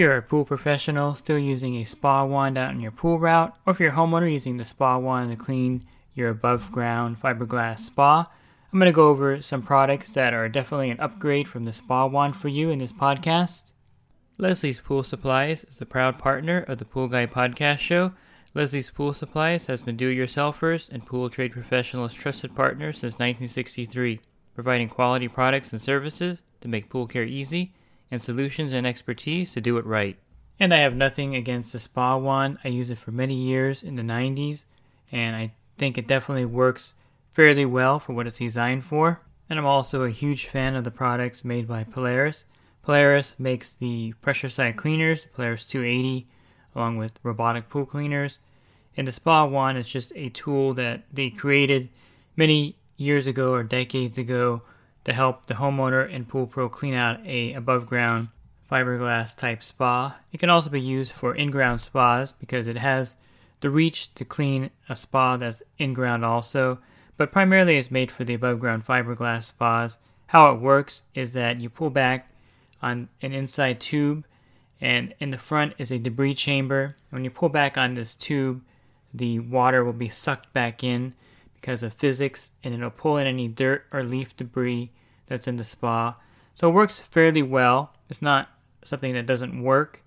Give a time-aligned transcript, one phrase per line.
[0.00, 3.72] You're a pool professional still using a spa wand out on your pool route, or
[3.74, 5.82] if you're a homeowner using the spa wand to clean
[6.14, 8.26] your above ground fiberglass spa,
[8.72, 12.06] I'm going to go over some products that are definitely an upgrade from the spa
[12.06, 13.72] wand for you in this podcast.
[14.38, 18.12] Leslie's Pool Supplies is a proud partner of the Pool Guy podcast show.
[18.54, 24.20] Leslie's Pool Supplies has been do-it-yourselfers and pool trade professionals' trusted partner since 1963,
[24.54, 27.74] providing quality products and services to make pool care easy
[28.10, 30.18] and solutions and expertise to do it right.
[30.58, 32.58] And I have nothing against the spa wand.
[32.64, 34.64] I used it for many years in the 90s,
[35.10, 36.94] and I think it definitely works
[37.30, 39.20] fairly well for what it's designed for.
[39.48, 42.44] And I'm also a huge fan of the products made by Polaris.
[42.82, 46.28] Polaris makes the pressure side cleaners, Polaris 280,
[46.74, 48.38] along with robotic pool cleaners.
[48.96, 51.88] And the Spa Wand is just a tool that they created
[52.36, 54.62] many years ago or decades ago
[55.04, 58.28] to help the homeowner and pool pro clean out a above ground
[58.70, 60.16] fiberglass type spa.
[60.32, 63.16] It can also be used for in-ground spas because it has
[63.60, 66.78] the reach to clean a spa that's in-ground also,
[67.16, 69.98] but primarily it's made for the above ground fiberglass spas.
[70.28, 72.30] How it works is that you pull back
[72.80, 74.24] on an inside tube
[74.80, 76.96] and in the front is a debris chamber.
[77.10, 78.62] When you pull back on this tube,
[79.12, 81.14] the water will be sucked back in
[81.60, 84.90] because of physics and it'll pull in any dirt or leaf debris
[85.26, 86.16] that's in the spa.
[86.54, 87.94] So it works fairly well.
[88.08, 88.48] It's not
[88.82, 90.02] something that doesn't work,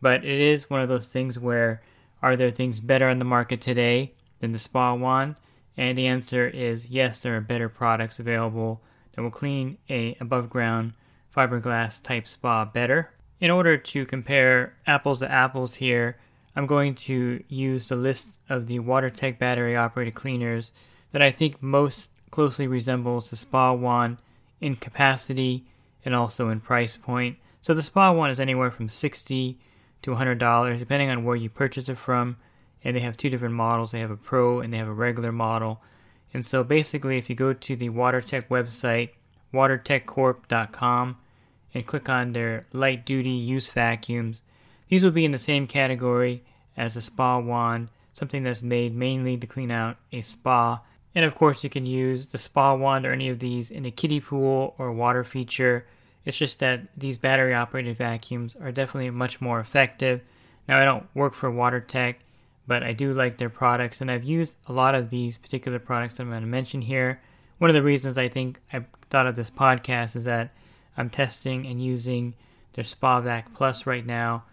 [0.00, 1.82] but it is one of those things where
[2.22, 5.36] are there things better on the market today than the spa wand?
[5.76, 8.82] And the answer is yes, there are better products available
[9.12, 10.92] that will clean a above ground
[11.34, 13.12] fiberglass type spa better.
[13.40, 16.18] In order to compare apples to apples here,
[16.56, 20.72] I'm going to use the list of the WaterTech battery operated cleaners
[21.12, 24.18] that I think most closely resembles the Spa Wand
[24.60, 25.64] in capacity
[26.04, 27.36] and also in price point.
[27.60, 29.58] So the Spa Wand is anywhere from 60
[30.02, 32.36] to $100 depending on where you purchase it from.
[32.84, 33.90] And they have two different models.
[33.90, 35.82] They have a Pro and they have a regular model.
[36.32, 39.10] And so basically if you go to the WaterTech website,
[39.52, 41.16] watertechcorp.com
[41.74, 44.42] and click on their light duty use vacuums,
[44.88, 46.42] these will be in the same category
[46.76, 50.80] as a spa wand, something that's made mainly to clean out a spa.
[51.18, 53.90] And of course, you can use the spa wand or any of these in a
[53.90, 55.84] kiddie pool or water feature.
[56.24, 60.20] It's just that these battery operated vacuums are definitely much more effective.
[60.68, 62.14] Now, I don't work for WaterTech,
[62.68, 66.14] but I do like their products, and I've used a lot of these particular products
[66.14, 67.20] that I'm going to mention here.
[67.58, 70.52] One of the reasons I think I thought of this podcast is that
[70.96, 72.34] I'm testing and using
[72.74, 74.44] their SpaVac Plus right now,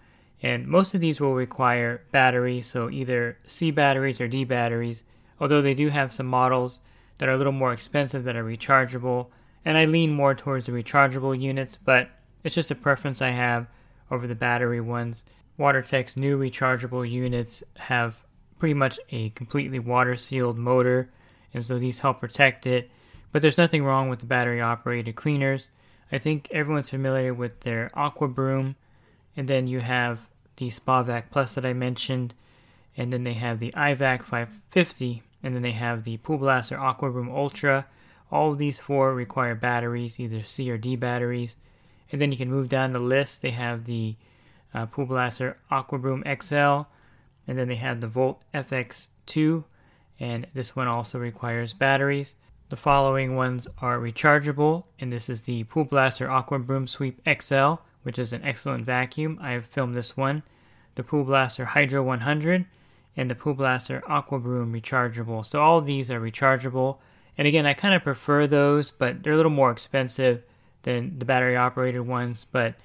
[0.42, 5.04] and most of these will require batteries, so either C batteries or D batteries,
[5.40, 6.80] although they do have some models
[7.18, 9.28] that are a little more expensive that are rechargeable,
[9.64, 12.10] and I lean more towards the rechargeable units, but
[12.44, 13.68] it's just a preference I have
[14.12, 15.24] over the battery ones.
[15.58, 18.26] WaterTech's new rechargeable units have
[18.60, 21.10] pretty much a completely water sealed motor,
[21.54, 22.90] and so these help protect it.
[23.32, 25.70] But there's nothing wrong with the battery operated cleaners.
[26.12, 28.76] I think everyone's familiar with their Aqua Broom,
[29.36, 30.20] and then you have
[30.58, 32.34] the SpaVac Plus that I mentioned,
[32.96, 37.12] and then they have the iVac 550, and then they have the Pool Blaster Aqua
[37.12, 37.86] Broom Ultra.
[38.32, 41.56] All of these four require batteries, either C or D batteries.
[42.12, 43.44] And then you can move down the list.
[43.44, 44.16] They have the
[44.74, 46.88] uh, Pool Blaster Aqua Broom XL,
[47.48, 49.64] and then they have the Volt FX2,
[50.20, 52.36] and this one also requires batteries.
[52.70, 57.76] The following ones are rechargeable, and this is the Pool Blaster Aqua Broom Sweep XL,
[58.02, 59.38] which is an excellent vacuum.
[59.40, 60.42] I have filmed this one.
[60.96, 62.66] The Pool Blaster Hydro 100
[63.18, 65.46] and the Pool Blaster Aqua Broom rechargeable.
[65.46, 66.98] So all these are rechargeable.
[67.38, 70.44] And again, I kind of prefer those, but they're a little more expensive
[70.84, 72.46] than the battery operated ones.
[72.52, 72.76] But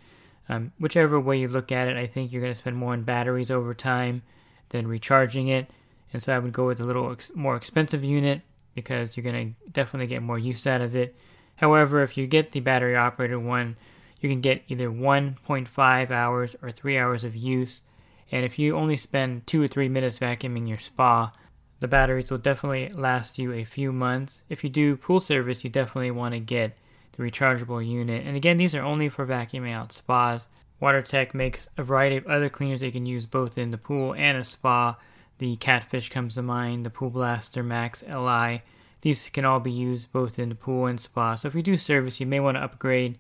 [0.49, 3.03] um, whichever way you look at it, I think you're going to spend more on
[3.03, 4.23] batteries over time
[4.71, 5.71] than recharging it.
[6.13, 8.43] And so I would go with a little ex- more expensive unit
[8.75, 11.15] because you're going to definitely get more use out of it.
[11.57, 13.77] However, if you get the battery operated one,
[14.21, 17.83] you can get either 1.5 hours or 3 hours of use.
[18.31, 21.33] And if you only spend 2 or 3 minutes vacuuming your spa,
[21.81, 24.43] the batteries will definitely last you a few months.
[24.49, 26.77] If you do pool service, you definitely want to get
[27.13, 28.27] the rechargeable unit.
[28.27, 30.47] And again, these are only for vacuuming out spas.
[30.81, 34.39] WaterTech makes a variety of other cleaners they can use both in the pool and
[34.39, 34.97] a spa.
[35.39, 38.63] The Catfish comes to mind, the Pool Blaster Max Li.
[39.03, 41.35] These can all be used both in the pool and spa.
[41.35, 43.19] So if you do service, you may want to upgrade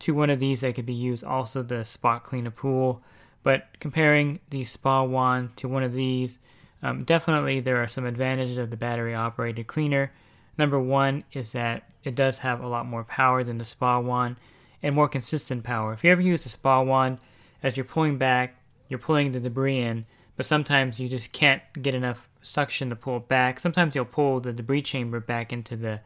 [0.00, 3.02] to one of these that could be used also the spot cleaner pool.
[3.48, 6.38] But comparing the spa wand to one of these,
[6.82, 10.12] um, definitely there are some advantages of the battery operated cleaner.
[10.58, 14.36] Number one is that it does have a lot more power than the spa wand
[14.82, 15.94] and more consistent power.
[15.94, 17.20] If you ever use a spa wand,
[17.62, 18.54] as you're pulling back,
[18.90, 20.04] you're pulling the debris in,
[20.36, 23.60] but sometimes you just can't get enough suction to pull it back.
[23.60, 26.00] Sometimes you'll pull the debris chamber back into the,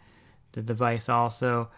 [0.52, 1.70] the device also.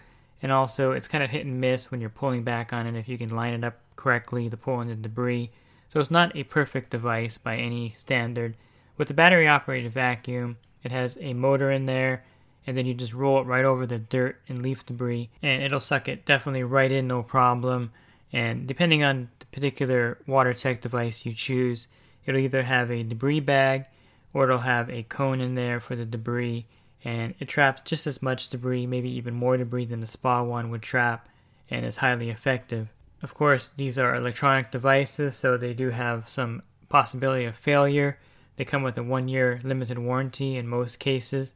[0.43, 3.09] And also, it's kind of hit and miss when you're pulling back on it if
[3.09, 5.51] you can line it up correctly pull in the debris.
[5.89, 8.57] So it's not a perfect device by any standard.
[8.97, 12.25] With the battery operated vacuum, it has a motor in there
[12.67, 15.81] and then you just roll it right over the dirt and leaf debris and it'll
[15.81, 17.93] suck it definitely right in no problem
[18.33, 21.89] and depending on the particular WaterTech device you choose
[22.27, 23.85] it'll either have a debris bag
[24.33, 26.67] or it'll have a cone in there for the debris
[27.05, 30.71] and it traps just as much debris maybe even more debris than the spa wand
[30.71, 31.29] would trap
[31.71, 32.89] and is highly effective
[33.25, 38.17] of course these are electronic devices so they do have some possibility of failure
[38.57, 41.55] they come with a one year limited warranty in most cases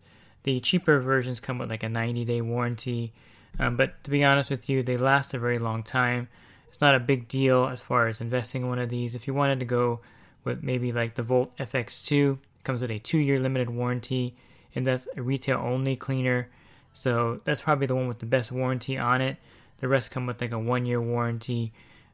[0.48, 3.12] the cheaper versions come with like a 90 day warranty,
[3.58, 6.28] um, but to be honest with you, they last a very long time.
[6.68, 9.14] It's not a big deal as far as investing in one of these.
[9.14, 10.00] If you wanted to go
[10.44, 14.36] with maybe like the Volt FX2, it comes with a two year limited warranty,
[14.74, 16.48] and that's a retail only cleaner.
[16.92, 19.36] So that's probably the one with the best warranty on it.
[19.80, 21.72] The rest come with like a one year warranty.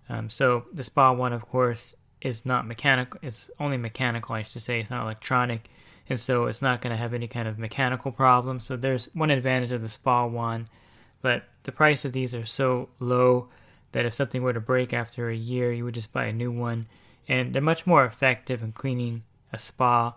[0.09, 3.19] Um, so the Spa Wand, of course, is not mechanical.
[3.23, 4.81] It's only mechanical, I should say.
[4.81, 5.71] It's not electronic
[6.09, 8.61] and so it's not going to have any kind of mechanical problem.
[8.61, 10.67] So there's one advantage of the Spa Wand,
[11.23, 13.49] but the price of these are so low
[13.93, 16.53] that if something were to break after a year, you would just buy a new
[16.53, 16.87] one,
[17.29, 19.23] and they're much more effective in cleaning
[19.53, 20.15] a spa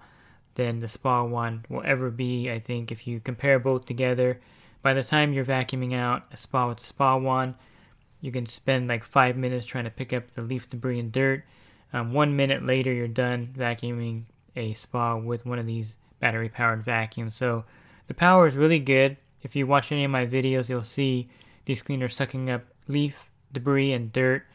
[0.55, 2.51] than the Spa Wand will ever be.
[2.51, 4.41] I think if you compare both together,
[4.81, 7.55] by the time you're vacuuming out a spa with a Spa Wand,
[8.21, 11.43] you can spend like five minutes trying to pick up the leaf debris and dirt.
[11.93, 14.23] Um, one minute later, you're done vacuuming
[14.55, 17.35] a spa with one of these battery powered vacuums.
[17.35, 17.63] So
[18.07, 19.17] the power is really good.
[19.43, 21.29] If you watch any of my videos, you'll see
[21.65, 24.45] these cleaners sucking up leaf debris and dirt,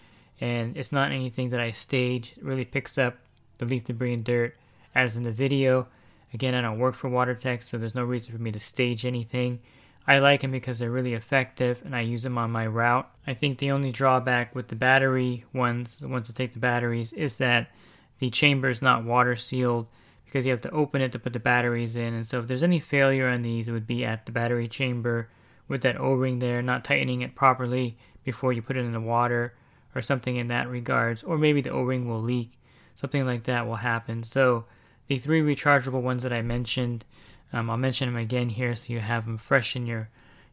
[0.41, 2.35] and it's not anything that I stage.
[2.37, 3.17] It really picks up
[3.59, 4.57] the leaf debris and dirt
[4.95, 5.87] as in the video.
[6.35, 9.61] Again, I don't work for WaterTech, so there's no reason for me to stage anything.
[10.07, 13.09] I like them because they're really effective and I use them on my route.
[13.27, 17.13] I think the only drawback with the battery ones, the ones that take the batteries,
[17.13, 17.71] is that
[18.19, 19.89] the chamber is not water sealed
[20.25, 22.15] because you have to open it to put the batteries in.
[22.15, 25.29] And so if there's any failure on these, it would be at the battery chamber
[25.69, 29.55] with that O-ring there, not tightening it properly before you put it in the water
[29.95, 31.23] or something in that regards.
[31.23, 32.59] Or maybe the O-ring will leak.
[32.95, 34.23] Something like that will happen.
[34.23, 34.65] So
[35.07, 37.05] the three rechargeable ones that I mentioned,
[37.53, 40.09] um, I'll mention them again here so you have them fresh in your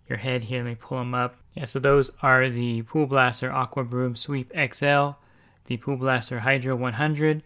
[0.07, 0.63] your head here.
[0.63, 1.37] Let me pull them up.
[1.53, 5.11] Yeah, so those are the Pool Blaster Aqua Broom Sweep XL,
[5.65, 7.43] the Pool Blaster Hydro 100,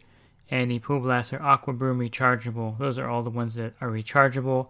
[0.49, 2.77] and the Pool Blaster Aqua Broom Rechargeable.
[2.77, 4.69] Those are all the ones that are rechargeable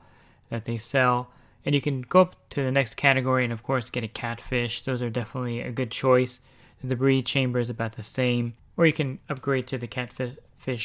[0.50, 1.30] that they sell.
[1.66, 4.82] And you can go up to the next category and, of course, get a catfish.
[4.82, 6.42] Those are definitely a good choice.
[6.82, 8.56] The debris chamber is about the same.
[8.76, 10.36] Or you can upgrade to the Catfish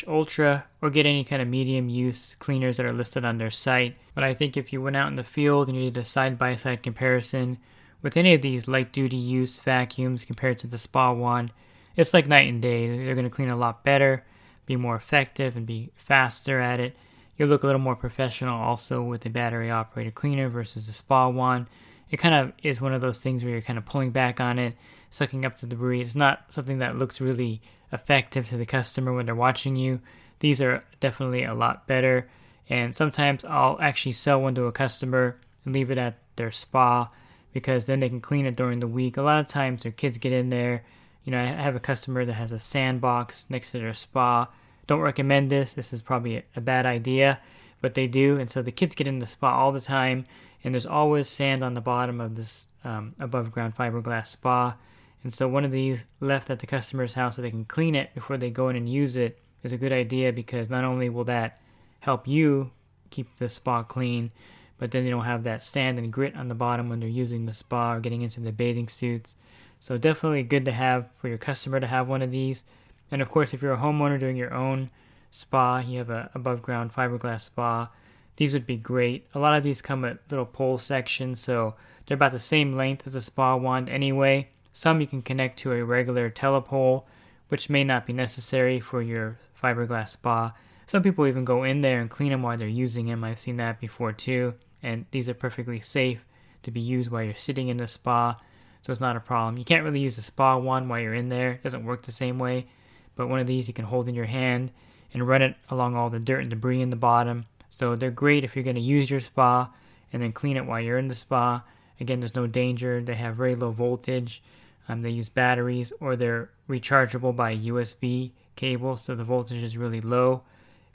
[0.07, 3.97] Ultra or get any kind of medium use cleaners that are listed on their site.
[4.15, 6.39] But I think if you went out in the field and you did a side
[6.39, 7.59] by side comparison
[8.03, 11.53] with any of these light duty use vacuums compared to the Spa Wand,
[11.97, 12.89] it's like night and day.
[12.89, 14.25] They're going to clean a lot better
[14.69, 16.95] be more effective and be faster at it.
[17.37, 21.29] You'll look a little more professional also with the battery operated cleaner versus the spa
[21.29, 21.67] wand.
[22.11, 24.59] It kind of is one of those things where you're kind of pulling back on
[24.59, 24.77] it,
[25.11, 26.01] sucking up the debris.
[26.01, 27.61] It's not something that looks really
[27.93, 30.01] effective to the customer when they're watching you.
[30.41, 32.29] These are definitely a lot better.
[32.69, 37.09] And sometimes I'll actually sell one to a customer and leave it at their spa
[37.53, 39.17] because then they can clean it during the week.
[39.17, 40.85] A lot of times their kids get in there
[41.29, 44.49] you know, I have a customer that has a sandbox next to their spa.
[44.87, 45.75] Don't recommend this.
[45.75, 47.39] This is probably a bad idea,
[47.83, 48.39] but they do.
[48.39, 50.25] And so the kids get in the spa all the time,
[50.65, 54.77] and there's always sand on the bottom of this um, above ground fiberglass spa.
[55.23, 58.15] And so one of these left at the customer's house so they can clean it
[58.15, 61.25] before they go in and use it is a good idea because not only will
[61.25, 61.61] that
[62.01, 62.71] help you
[63.11, 64.31] keep the spa clean,
[64.79, 67.47] but then they don't have that sand and grit on the bottom when they're using
[67.47, 69.35] the spa or getting into the bathing suits.
[69.81, 72.65] So definitely good to have for your customer to have one of these.
[73.11, 74.91] And of course, if you're a homeowner doing your own
[75.31, 77.91] spa, you have a above ground fiberglass spa,
[78.37, 79.27] these would be great.
[79.35, 81.75] A lot of these come with little pole sections, so
[82.07, 84.49] they're about the same length as a spa wand anyway.
[84.79, 87.03] Some you can connect to a regular telepole,
[87.49, 90.55] which may not be necessary for your fiberglass spa.
[90.87, 93.25] Some people even go in there and clean them while they're using them.
[93.25, 96.25] I've seen that before too, and these are perfectly safe
[96.63, 98.37] to be used while you're sitting in the spa,
[98.83, 99.59] so it's not a problem.
[99.59, 102.13] You can't really use a spa wand while you're in there, it doesn't work the
[102.13, 102.69] same way,
[103.17, 104.71] but one of these you can hold in your hand
[105.13, 107.47] and run it along all the dirt and debris in the bottom.
[107.69, 109.73] So they're great if you're going to use your spa
[110.13, 111.65] and then clean it while you're in the spa.
[111.99, 113.03] Again, there's no danger.
[113.03, 114.41] They have very low voltage.
[114.89, 120.01] Um, they use batteries or they're rechargeable by USB cable, so the voltage is really
[120.01, 120.43] low,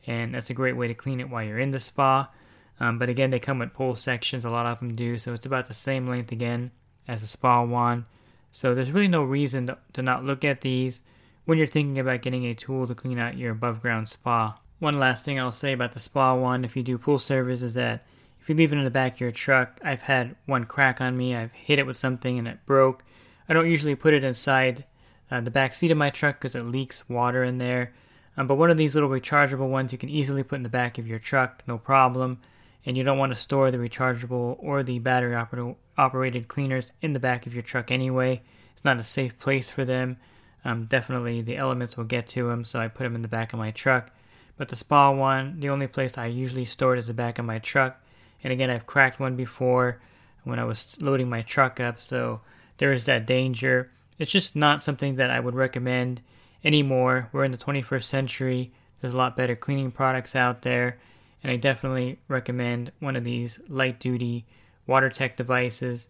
[0.07, 2.29] and that's a great way to clean it while you're in the spa.
[2.79, 5.45] Um, but again, they come with pole sections, a lot of them do, so it's
[5.45, 6.71] about the same length again
[7.07, 8.05] as a spa wand.
[8.51, 11.01] So there's really no reason to, to not look at these
[11.45, 14.57] when you're thinking about getting a tool to clean out your above ground spa.
[14.79, 17.73] One last thing I'll say about the spa wand if you do pool service is
[17.75, 18.05] that
[18.41, 21.15] if you leave it in the back of your truck, I've had one crack on
[21.15, 23.03] me, I've hit it with something and it broke.
[23.53, 24.83] I don't usually put it inside
[25.29, 27.93] uh, the back seat of my truck because it leaks water in there.
[28.35, 30.97] Um, but one of these little rechargeable ones you can easily put in the back
[30.97, 32.39] of your truck, no problem.
[32.83, 37.13] And you don't want to store the rechargeable or the battery oper- operated cleaners in
[37.13, 38.41] the back of your truck anyway.
[38.73, 40.17] It's not a safe place for them.
[40.65, 43.53] Um, definitely the elements will get to them, so I put them in the back
[43.53, 44.09] of my truck.
[44.57, 47.45] But the spa wand, the only place I usually store it is the back of
[47.45, 48.01] my truck.
[48.43, 50.01] And again, I've cracked one before
[50.43, 52.41] when I was loading my truck up, so
[52.77, 53.89] there is that danger.
[54.19, 56.21] It's just not something that I would recommend
[56.63, 57.29] anymore.
[57.31, 58.71] We're in the 21st century.
[59.01, 60.97] There's a lot better cleaning products out there,
[61.41, 64.45] and I definitely recommend one of these light duty
[64.87, 66.07] WaterTech devices.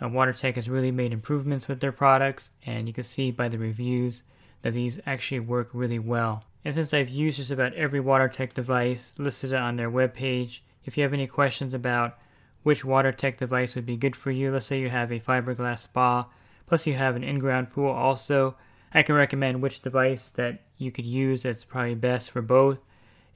[0.00, 3.58] Uh, WaterTech has really made improvements with their products, and you can see by the
[3.58, 4.22] reviews
[4.62, 6.44] that these actually work really well.
[6.64, 11.02] And since I've used just about every WaterTech device listed on their webpage, if you
[11.02, 12.18] have any questions about
[12.66, 16.26] which WaterTech device would be good for you, let's say you have a fiberglass spa,
[16.66, 18.56] plus you have an in-ground pool also,
[18.92, 22.80] I can recommend which device that you could use that's probably best for both.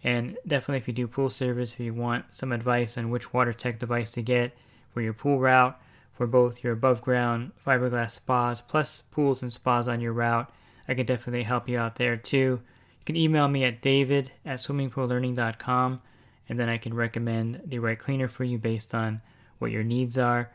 [0.02, 3.78] And definitely if you do pool service, if you want some advice on which WaterTech
[3.78, 4.50] device to get
[4.92, 5.80] for your pool route,
[6.12, 10.50] for both your above ground fiberglass spas plus pools and spas on your route,
[10.88, 12.62] I can definitely help you out there too.
[12.98, 16.02] You can email me at david at swimmingpoollearning.com
[16.50, 19.22] and then I can recommend the right cleaner for you based on
[19.60, 20.50] what your needs are.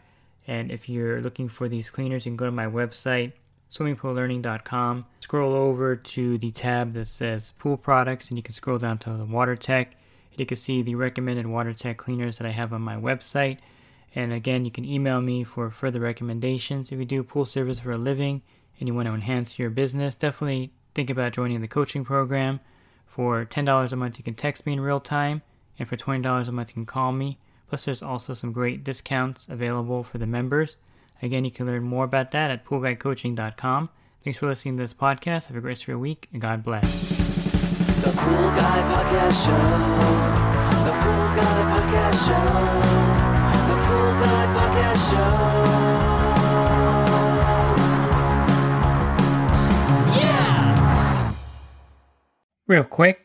[0.45, 3.31] And if you're looking for these cleaners, you can go to my website,
[3.71, 5.05] swimmingpoollearning.com.
[5.21, 9.11] Scroll over to the tab that says pool products, and you can scroll down to
[9.11, 9.85] the WaterTech.
[10.31, 13.59] And you can see the recommended WaterTech cleaners that I have on my website.
[14.13, 16.91] And again, you can email me for further recommendations.
[16.91, 18.41] If you do pool service for a living
[18.79, 22.59] and you want to enhance your business, definitely think about joining the coaching program.
[23.05, 25.41] For $10 a month, you can text me in real time,
[25.77, 27.37] and for $20 a month, you can call me.
[27.67, 30.77] Plus, there's also some great discounts available for the members.
[31.21, 33.89] Again, you can learn more about that at poolguycoaching.com.
[34.23, 35.47] Thanks for listening to this podcast.
[35.47, 37.09] Have a great rest of your week, and God bless.
[38.01, 39.51] The Pool Guy Podcast Show.
[40.85, 42.45] The Pool Guy Podcast Show.
[43.67, 46.25] The Pool Guy Podcast Show.
[50.19, 51.33] Yeah!
[52.67, 53.24] Real quick,